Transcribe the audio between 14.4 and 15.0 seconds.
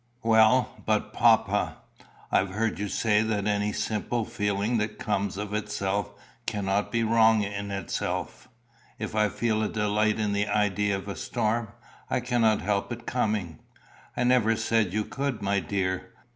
said